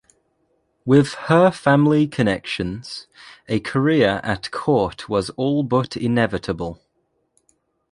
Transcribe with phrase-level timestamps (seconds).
[0.83, 3.05] With her family connections,
[3.47, 6.81] a career at court was all but inevitable.